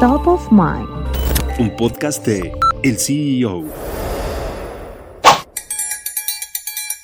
Top 0.00 0.26
of 0.26 0.52
Mind. 0.52 0.86
Un 1.58 1.74
podcast 1.74 2.22
de 2.26 2.52
El 2.82 2.98
CEO. 2.98 3.64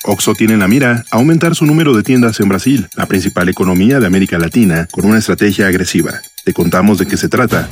Oxo 0.05 0.35
tiene 0.35 0.53
en 0.53 0.59
la 0.59 0.67
mira 0.67 1.03
aumentar 1.09 1.55
su 1.55 1.65
número 1.65 1.95
de 1.95 2.03
tiendas 2.03 2.39
en 2.39 2.49
Brasil, 2.49 2.87
la 2.95 3.07
principal 3.07 3.49
economía 3.49 3.99
de 3.99 4.05
América 4.05 4.37
Latina, 4.37 4.87
con 4.91 5.05
una 5.05 5.17
estrategia 5.17 5.65
agresiva. 5.65 6.21
Te 6.45 6.53
contamos 6.53 6.99
de 6.99 7.07
qué 7.07 7.17
se 7.17 7.29
trata. 7.29 7.67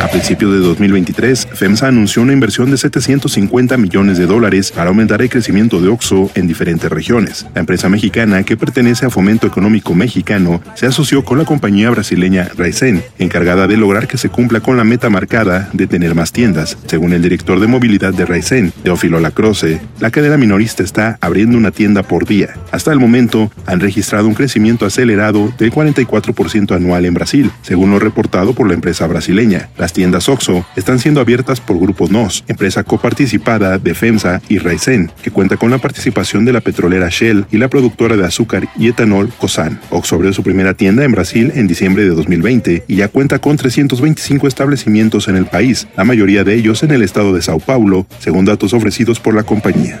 A 0.00 0.08
principios 0.08 0.52
de 0.52 0.58
2023, 0.58 1.48
FEMSA 1.52 1.88
anunció 1.88 2.22
una 2.22 2.32
inversión 2.32 2.70
de 2.70 2.76
750 2.76 3.76
millones 3.76 4.18
de 4.18 4.26
dólares 4.26 4.72
para 4.72 4.88
aumentar 4.88 5.22
el 5.22 5.30
crecimiento 5.30 5.80
de 5.80 5.88
OXO 5.88 6.30
en 6.34 6.46
diferentes 6.46 6.90
regiones. 6.90 7.46
La 7.54 7.60
empresa 7.60 7.88
mexicana, 7.88 8.42
que 8.42 8.56
pertenece 8.56 9.06
a 9.06 9.10
Fomento 9.10 9.46
Económico 9.46 9.94
Mexicano, 9.94 10.60
se 10.74 10.86
asoció 10.86 11.24
con 11.24 11.38
la 11.38 11.44
compañía 11.44 11.90
brasileña 11.90 12.48
Raizen, 12.56 13.02
encargada 13.18 13.66
de 13.66 13.76
lograr 13.76 14.06
que 14.08 14.18
se 14.18 14.28
cumpla 14.28 14.60
con 14.60 14.76
la 14.76 14.84
meta 14.84 15.10
marcada 15.10 15.68
de 15.72 15.86
tener 15.86 16.14
más 16.14 16.32
tiendas. 16.32 16.76
Según 16.86 17.12
el 17.12 17.22
director 17.22 17.60
de 17.60 17.66
movilidad 17.66 18.12
de 18.12 18.26
Raizen, 18.26 18.72
Teófilo 18.82 19.20
Lacroce, 19.20 19.80
la 20.00 20.10
cadena 20.10 20.36
minorista 20.36 20.82
está 20.82 21.18
abriendo 21.20 21.56
una 21.56 21.70
tienda 21.70 22.02
por 22.02 22.26
día. 22.26 22.54
Hasta 22.70 22.92
el 22.92 22.98
momento, 22.98 23.50
han 23.66 23.80
registrado 23.80 24.28
un 24.28 24.34
crecimiento 24.34 24.86
acelerado 24.86 25.52
del 25.58 25.72
44% 25.72 26.74
anual 26.74 27.04
en 27.04 27.14
Brasil, 27.14 27.50
según 27.62 27.90
lo 27.90 27.98
reportado 27.98 28.52
por 28.52 28.68
la 28.68 28.74
empresa 28.74 29.06
brasileña. 29.06 29.68
Las 29.82 29.92
tiendas 29.92 30.28
OXO 30.28 30.64
están 30.76 31.00
siendo 31.00 31.20
abiertas 31.20 31.60
por 31.60 31.76
Grupo 31.76 32.06
NOS, 32.06 32.44
empresa 32.46 32.84
coparticipada 32.84 33.78
de 33.78 33.96
FEMSA 33.96 34.40
y 34.48 34.58
Raizen, 34.58 35.10
que 35.24 35.32
cuenta 35.32 35.56
con 35.56 35.72
la 35.72 35.78
participación 35.78 36.44
de 36.44 36.52
la 36.52 36.60
petrolera 36.60 37.08
Shell 37.10 37.46
y 37.50 37.58
la 37.58 37.66
productora 37.66 38.16
de 38.16 38.24
azúcar 38.24 38.68
y 38.78 38.86
etanol 38.86 39.32
Cosan. 39.40 39.80
OXO 39.90 40.14
abrió 40.14 40.32
su 40.32 40.44
primera 40.44 40.74
tienda 40.74 41.02
en 41.02 41.10
Brasil 41.10 41.50
en 41.56 41.66
diciembre 41.66 42.04
de 42.04 42.10
2020 42.10 42.84
y 42.86 42.94
ya 42.94 43.08
cuenta 43.08 43.40
con 43.40 43.56
325 43.56 44.46
establecimientos 44.46 45.26
en 45.26 45.34
el 45.34 45.46
país, 45.46 45.88
la 45.96 46.04
mayoría 46.04 46.44
de 46.44 46.54
ellos 46.54 46.84
en 46.84 46.92
el 46.92 47.02
estado 47.02 47.34
de 47.34 47.42
Sao 47.42 47.58
Paulo, 47.58 48.06
según 48.20 48.44
datos 48.44 48.74
ofrecidos 48.74 49.18
por 49.18 49.34
la 49.34 49.42
compañía. 49.42 50.00